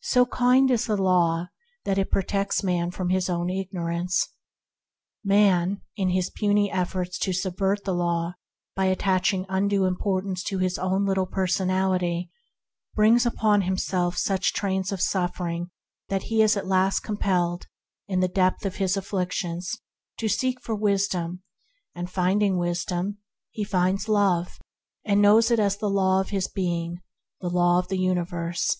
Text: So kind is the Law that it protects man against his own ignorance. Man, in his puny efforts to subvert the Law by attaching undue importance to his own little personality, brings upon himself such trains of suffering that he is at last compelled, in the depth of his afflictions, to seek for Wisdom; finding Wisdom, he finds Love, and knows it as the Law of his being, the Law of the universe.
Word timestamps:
So 0.00 0.24
kind 0.24 0.70
is 0.70 0.86
the 0.86 0.96
Law 0.96 1.48
that 1.84 1.98
it 1.98 2.10
protects 2.10 2.62
man 2.64 2.88
against 2.88 3.10
his 3.12 3.28
own 3.28 3.50
ignorance. 3.50 4.26
Man, 5.22 5.82
in 5.98 6.08
his 6.08 6.30
puny 6.30 6.70
efforts 6.72 7.18
to 7.18 7.34
subvert 7.34 7.84
the 7.84 7.92
Law 7.92 8.36
by 8.74 8.86
attaching 8.86 9.44
undue 9.50 9.84
importance 9.84 10.42
to 10.44 10.56
his 10.56 10.78
own 10.78 11.04
little 11.04 11.26
personality, 11.26 12.30
brings 12.94 13.26
upon 13.26 13.60
himself 13.60 14.16
such 14.16 14.54
trains 14.54 14.92
of 14.92 15.02
suffering 15.02 15.68
that 16.08 16.22
he 16.32 16.40
is 16.40 16.56
at 16.56 16.66
last 16.66 17.00
compelled, 17.00 17.66
in 18.08 18.20
the 18.20 18.28
depth 18.28 18.64
of 18.64 18.76
his 18.76 18.96
afflictions, 18.96 19.72
to 20.16 20.26
seek 20.26 20.58
for 20.62 20.74
Wisdom; 20.74 21.42
finding 22.08 22.56
Wisdom, 22.56 23.18
he 23.50 23.62
finds 23.62 24.08
Love, 24.08 24.58
and 25.04 25.20
knows 25.20 25.50
it 25.50 25.60
as 25.60 25.76
the 25.76 25.90
Law 25.90 26.18
of 26.18 26.30
his 26.30 26.48
being, 26.48 27.02
the 27.42 27.50
Law 27.50 27.78
of 27.78 27.88
the 27.88 27.98
universe. 27.98 28.78